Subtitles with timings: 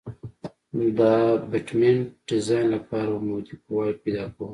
[0.97, 0.99] د
[1.35, 4.47] ابټمنټ ډیزاین لپاره عمودي قواوې پیدا کوو